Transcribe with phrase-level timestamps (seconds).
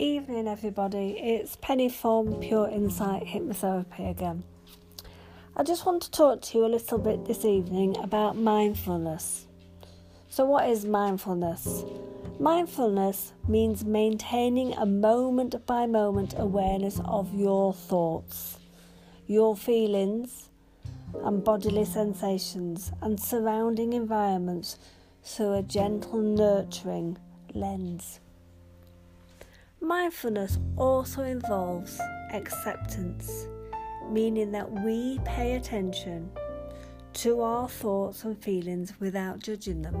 [0.00, 1.18] Evening, everybody.
[1.18, 4.44] It's Penny from Pure Insight Hypnotherapy again.
[5.54, 9.44] I just want to talk to you a little bit this evening about mindfulness.
[10.30, 11.84] So, what is mindfulness?
[12.38, 18.56] Mindfulness means maintaining a moment by moment awareness of your thoughts,
[19.26, 20.48] your feelings,
[21.12, 24.78] and bodily sensations, and surrounding environments
[25.22, 27.18] through a gentle, nurturing
[27.52, 28.20] lens.
[29.82, 31.98] Mindfulness also involves
[32.34, 33.46] acceptance,
[34.10, 36.30] meaning that we pay attention
[37.14, 39.96] to our thoughts and feelings without judging them.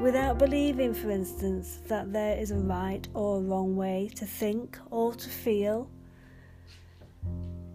[0.00, 4.78] Without believing, for instance, that there is a right or a wrong way to think
[4.90, 5.90] or to feel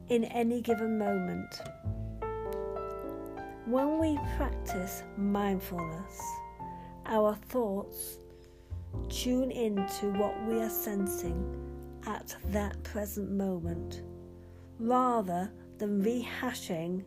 [0.08, 1.62] in any given moment.
[3.66, 6.22] When we practice mindfulness,
[7.06, 8.19] our thoughts
[9.10, 11.44] tune into what we are sensing
[12.06, 14.04] at that present moment
[14.80, 17.04] rather than rehashing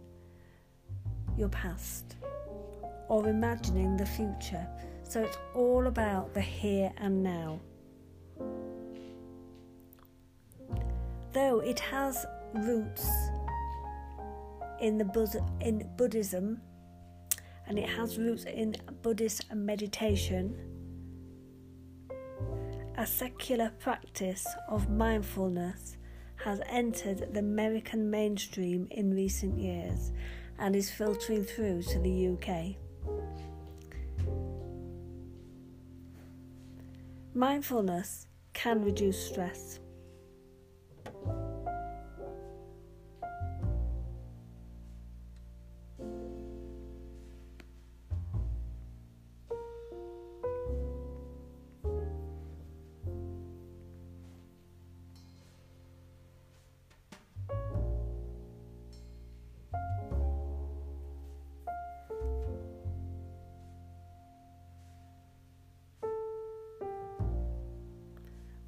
[1.36, 2.16] your past
[3.08, 4.66] or imagining the future.
[5.02, 7.60] So it's all about the here and now.
[11.32, 13.06] Though it has roots
[14.80, 16.60] in the in Buddhism
[17.66, 20.56] and it has roots in Buddhist meditation,
[23.02, 25.96] a secular practice of mindfulness
[26.36, 30.12] has entered the American mainstream in recent years
[30.60, 32.76] and is filtering through to the UK.
[37.34, 39.80] Mindfulness can reduce stress.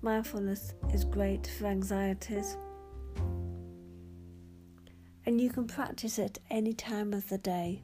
[0.04, 2.58] Mindfulness is great for anxieties,
[5.24, 7.82] and you can practice it any time of the day.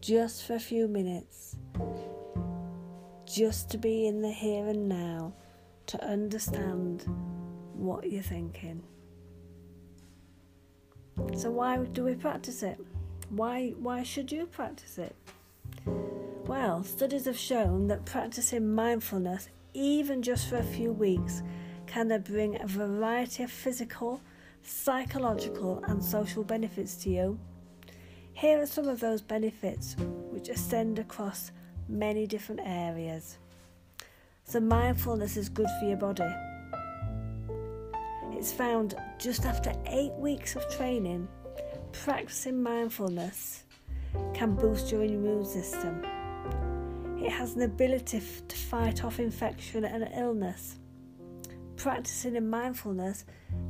[0.00, 1.54] Just for a few minutes,
[3.24, 5.34] just to be in the here and now,
[5.86, 7.04] to understand
[7.74, 8.82] what you're thinking.
[11.36, 12.84] So why do we practice it?
[13.28, 15.14] Why why should you practice it?
[16.52, 21.42] Well, studies have shown that practicing mindfulness, even just for a few weeks,
[21.86, 24.20] can bring a variety of physical,
[24.62, 27.38] psychological, and social benefits to you.
[28.34, 29.96] Here are some of those benefits
[30.30, 31.52] which extend across
[31.88, 33.38] many different areas.
[34.44, 36.30] So, mindfulness is good for your body.
[38.32, 41.28] It's found just after eight weeks of training,
[41.92, 43.64] practicing mindfulness
[44.34, 46.04] can boost your immune system
[47.24, 50.78] it has an ability f- to fight off infection and illness.
[51.76, 53.24] Practicing in mindfulness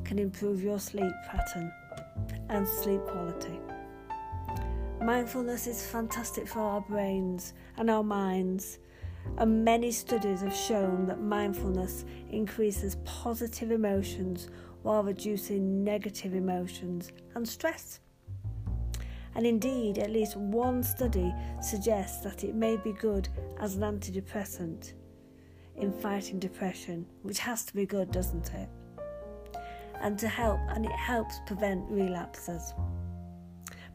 [0.05, 1.73] can improve your sleep pattern
[2.49, 3.59] and sleep quality.
[5.03, 8.79] Mindfulness is fantastic for our brains and our minds,
[9.37, 14.49] and many studies have shown that mindfulness increases positive emotions
[14.83, 18.01] while reducing negative emotions and stress
[19.35, 23.29] and indeed, at least one study suggests that it may be good
[23.61, 24.93] as an antidepressant
[25.77, 28.69] in fighting depression, which has to be good, doesn't it?
[30.01, 32.75] And to help, and it helps prevent relapses.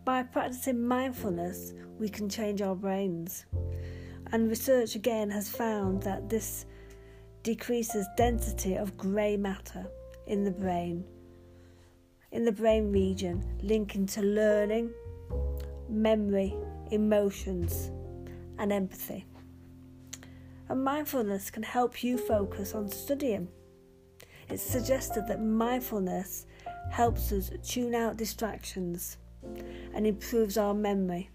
[0.05, 3.45] By practicing mindfulness, we can change our brains.
[4.31, 6.65] And research again has found that this
[7.43, 9.85] decreases density of grey matter
[10.25, 11.05] in the brain,
[12.31, 14.91] in the brain region, linking to learning,
[15.89, 16.55] memory,
[16.91, 17.91] emotions,
[18.57, 19.25] and empathy.
[20.69, 23.47] And mindfulness can help you focus on studying.
[24.49, 26.45] It's suggested that mindfulness
[26.91, 29.17] helps us tune out distractions
[29.93, 31.29] and improves our memory,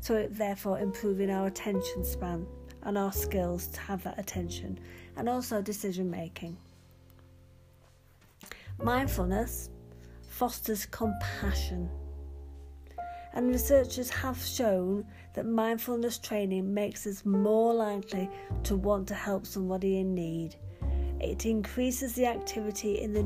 [0.00, 2.46] so therefore improving our attention span
[2.82, 4.78] and our skills to have that attention
[5.16, 6.56] and also decision making.
[8.82, 9.70] Mindfulness
[10.28, 11.88] fosters compassion
[13.34, 15.04] and researchers have shown
[15.34, 18.30] that mindfulness training makes us more likely
[18.62, 20.56] to want to help somebody in need.
[21.20, 23.20] It increases the activity in the,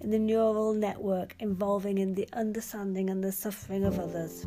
[0.00, 4.46] in the neural network involving in the understanding and the suffering of others.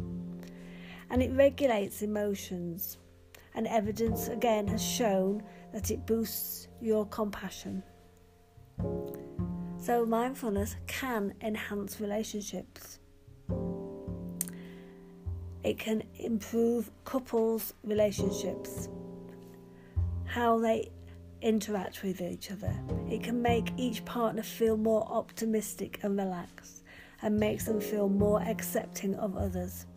[1.09, 2.99] And it regulates emotions
[3.55, 5.41] and evidence again has shown
[5.73, 7.81] that it boosts your compassion.
[9.77, 12.99] So, mindfulness can enhance relationships.
[15.65, 18.87] It can improve couples' relationships,
[20.25, 20.91] how they
[21.41, 22.71] interact with each other.
[23.09, 26.83] It can make each partner feel more optimistic and relaxed
[27.23, 29.87] and makes them feel more accepting of others.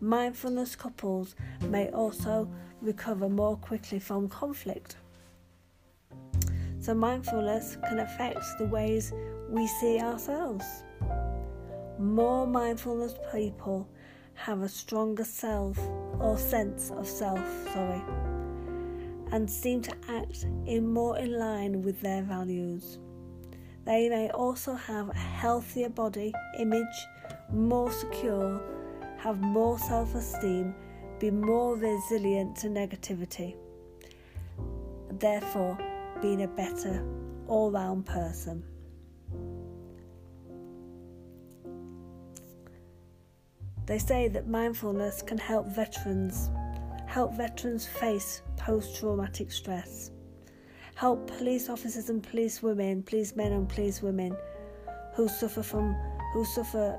[0.00, 1.34] Mindfulness couples
[1.68, 2.48] may also
[2.80, 4.96] recover more quickly from conflict.
[6.80, 9.12] So, mindfulness can affect the ways
[9.50, 10.64] we see ourselves.
[11.98, 13.86] More mindfulness people
[14.36, 15.78] have a stronger self
[16.20, 17.40] or sense of self,
[17.72, 18.02] sorry,
[19.32, 22.98] and seem to act in more in line with their values.
[23.84, 27.06] They may also have a healthier body image,
[27.52, 28.62] more secure,
[29.18, 30.74] have more self esteem,
[31.18, 33.56] be more resilient to negativity,
[35.10, 35.78] therefore,
[36.20, 37.04] being a better
[37.48, 38.64] all round person.
[43.86, 46.50] They say that mindfulness can help veterans
[47.06, 50.10] help veterans face post traumatic stress,
[50.96, 54.36] help police officers and police women, police men and police women
[55.14, 55.96] who suffer from
[56.34, 56.98] who suffer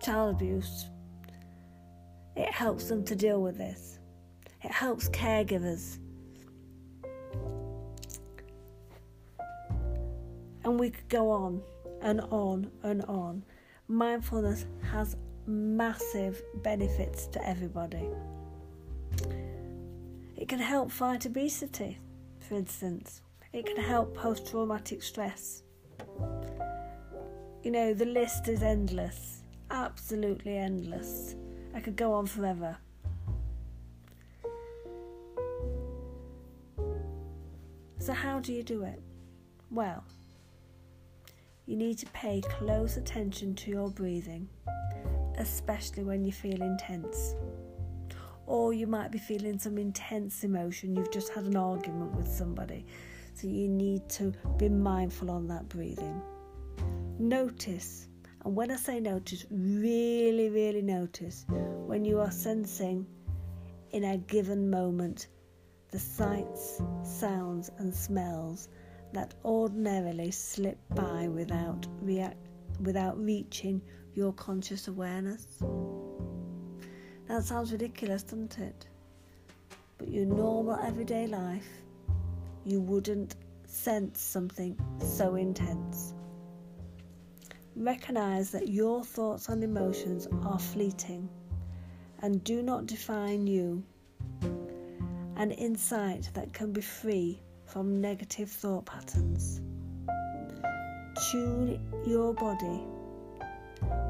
[0.00, 0.88] child abuse.
[2.36, 3.98] It helps them to deal with this.
[4.62, 5.98] It helps caregivers.
[10.64, 11.62] And we could go on
[12.00, 13.44] and on and on.
[13.88, 15.16] Mindfulness has
[15.48, 18.08] massive benefits to everybody.
[20.36, 21.98] It can help fight obesity,
[22.38, 23.22] for instance.
[23.52, 25.62] It can help post traumatic stress.
[27.62, 31.34] You know, the list is endless, absolutely endless.
[31.74, 32.76] I could go on forever.
[37.98, 39.02] So, how do you do it?
[39.70, 40.04] Well,
[41.66, 44.48] you need to pay close attention to your breathing,
[45.38, 47.34] especially when you feel intense
[48.48, 50.96] or you might be feeling some intense emotion.
[50.96, 52.86] You've just had an argument with somebody,
[53.34, 56.20] so you need to be mindful on that breathing.
[57.18, 58.08] Notice,
[58.44, 63.06] and when I say notice, really, really notice when you are sensing
[63.90, 65.28] in a given moment
[65.90, 68.68] the sights, sounds, and smells
[69.12, 72.47] that ordinarily slip by without react
[72.80, 73.82] without reaching
[74.14, 75.46] your conscious awareness.
[77.28, 78.86] That sounds ridiculous, doesn't it?
[79.98, 81.68] But your normal everyday life,
[82.64, 83.36] you wouldn't
[83.66, 86.14] sense something so intense.
[87.76, 91.28] Recognize that your thoughts and emotions are fleeting
[92.22, 93.84] and do not define you.
[95.36, 99.60] An insight that can be free from negative thought patterns.
[101.18, 102.80] Tune your body.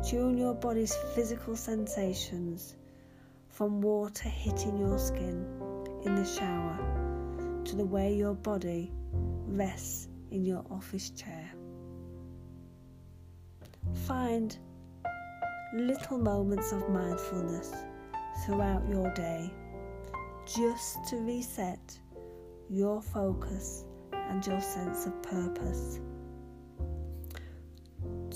[0.07, 2.77] Tune your body's physical sensations
[3.49, 5.47] from water hitting your skin
[6.05, 6.77] in the shower
[7.65, 8.93] to the way your body
[9.47, 11.51] rests in your office chair.
[14.07, 14.59] Find
[15.73, 17.73] little moments of mindfulness
[18.45, 19.51] throughout your day
[20.45, 21.99] just to reset
[22.69, 26.01] your focus and your sense of purpose.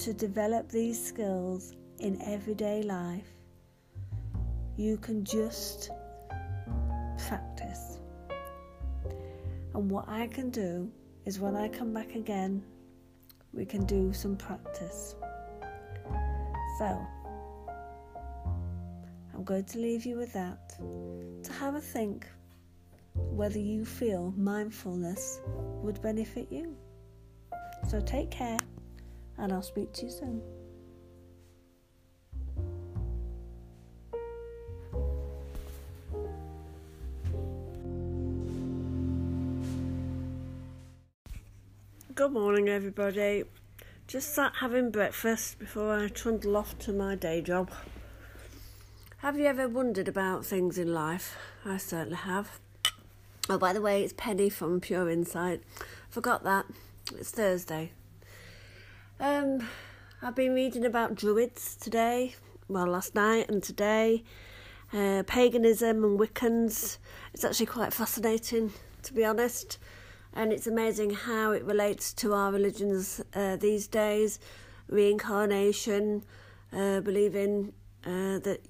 [0.02, 3.28] To develop these skills in everyday life,
[4.76, 5.92] you can just
[7.28, 8.00] practice.
[9.73, 10.90] And what I can do
[11.25, 12.64] is when I come back again,
[13.54, 15.14] we can do some practice.
[16.80, 17.06] So,
[19.32, 20.71] I'm going to leave you with that
[21.44, 22.26] to have a think
[23.14, 25.40] whether you feel mindfulness
[25.80, 26.76] would benefit you.
[27.87, 28.59] So, take care,
[29.39, 30.43] and I'll speak to you soon.
[42.15, 43.45] Good morning, everybody.
[44.07, 47.71] Just sat having breakfast before I trundle off to my day job.
[49.19, 51.39] Have you ever wondered about things in life?
[51.65, 52.61] I certainly have.
[53.49, 55.62] Oh, by the way, it's Penny from Pure Insight.
[56.11, 56.67] Forgot that.
[57.17, 57.93] It's Thursday.
[59.23, 59.69] Um,
[60.21, 62.35] I've been reading about Druids today,
[62.67, 64.25] well, last night and today,
[64.93, 66.99] uh, paganism and Wiccans.
[67.33, 68.73] It's actually quite fascinating,
[69.05, 69.79] to be honest
[70.35, 74.41] and it's amazing how it relates to our religions uh, these days
[74.88, 76.25] reincarnation,
[76.73, 77.73] uh, believing
[78.05, 78.61] uh, that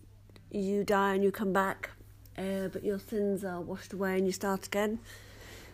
[0.50, 1.88] you die and you come back
[2.36, 4.98] uh, but your sins are washed away and you start again,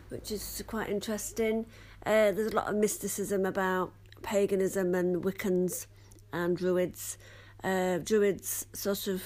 [0.07, 1.65] which is quite interesting.
[2.05, 5.87] Uh, there's a lot of mysticism about paganism and Wiccans
[6.31, 7.17] and Druids.
[7.63, 9.23] Uh, Druids sort of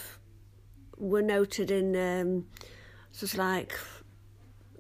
[0.98, 2.46] were noted in um,
[3.12, 3.74] sort of like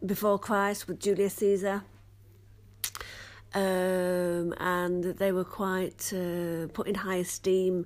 [0.05, 1.83] before Christ with Julius Caesar.
[3.53, 7.85] Um, and they were quite uh, put in high esteem.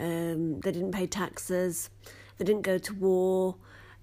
[0.00, 1.90] Um, they didn't pay taxes.
[2.38, 3.56] They didn't go to war.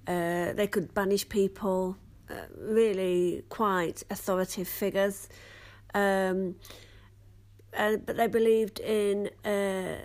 [0.07, 1.98] Uh, they could banish people.
[2.29, 5.29] Uh, really, quite authoritative figures.
[5.93, 6.55] Um,
[7.77, 9.98] uh, but they believed in uh,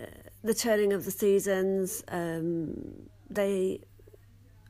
[0.43, 2.03] the turning of the seasons.
[2.09, 3.81] Um, they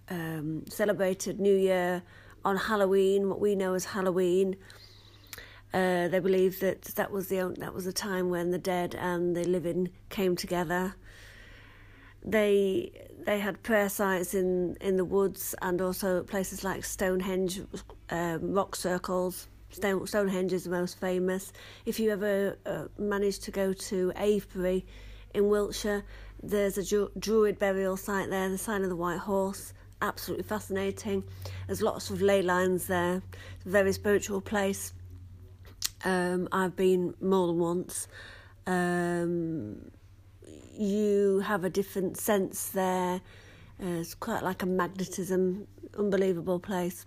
[0.08, 2.02] um, celebrated New Year
[2.44, 4.56] on Halloween, what we know as Halloween.
[5.72, 9.36] Uh, they believed that that was the that was the time when the dead and
[9.36, 10.94] the living came together.
[12.24, 12.90] They
[13.26, 17.60] they had prayer sites in, in the woods and also places like Stonehenge,
[18.08, 19.48] um, rock circles.
[19.70, 21.52] Stone, Stonehenge is the most famous.
[21.84, 24.86] If you ever uh, manage to go to Avebury
[25.34, 26.04] in Wiltshire,
[26.42, 29.72] there's a Druid burial site there, the sign of the White Horse.
[30.00, 31.24] Absolutely fascinating.
[31.66, 33.22] There's lots of ley lines there.
[33.56, 34.92] It's a very spiritual place.
[36.04, 38.06] Um, I've been more than once.
[38.66, 39.90] Um,
[40.72, 43.20] you have a different sense there.
[43.82, 45.66] Uh, it's quite like a magnetism,
[45.98, 47.04] unbelievable place.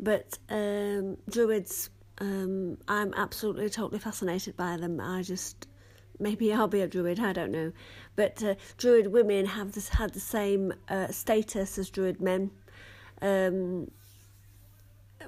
[0.00, 5.00] But um, Druids, um, I'm absolutely totally fascinated by them.
[5.00, 5.66] I just
[6.18, 7.72] maybe I'll be a druid, I don't know.
[8.16, 12.50] But uh, druid women have this, had the same uh, status as druid men,
[13.20, 13.90] um,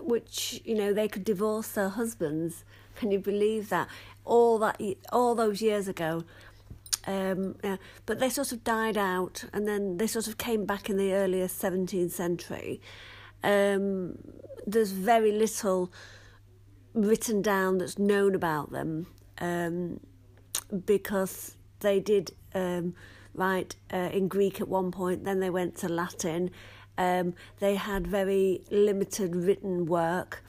[0.00, 2.64] which you know they could divorce their husbands.
[2.96, 3.88] Can you believe that?
[4.24, 4.80] All that
[5.12, 6.24] all those years ago.
[7.06, 10.90] Um, yeah, but they sort of died out, and then they sort of came back
[10.90, 12.80] in the earlier 17th century.
[13.44, 14.18] Um,
[14.66, 15.92] there's very little
[16.94, 19.06] written down that's known about them.
[19.38, 20.00] Um,
[20.84, 22.94] because they did um,
[23.34, 26.50] write uh, in Greek at one point, then they went to Latin.
[26.98, 30.42] Um, they had very limited written work.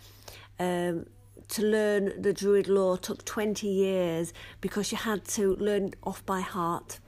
[0.60, 1.06] Um,
[1.50, 6.42] to learn the Druid law took 20 years because you had to learn off by
[6.42, 7.00] heart.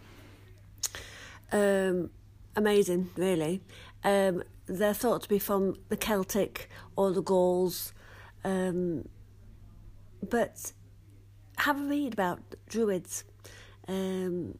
[1.52, 2.10] Um,
[2.56, 3.62] amazing, really.
[4.04, 7.94] Um, they're thought to be from the Celtic or the Gauls,
[8.44, 9.08] um,
[10.28, 10.74] but
[11.58, 13.24] have a read about druids.
[13.88, 14.58] Um,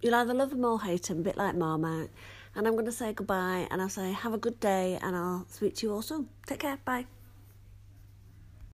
[0.00, 2.10] you'll either love them or hate them, a bit like Marmite.
[2.54, 5.46] And I'm going to say goodbye and I'll say have a good day and I'll
[5.48, 6.28] speak to you all soon.
[6.46, 6.78] Take care.
[6.84, 7.06] Bye.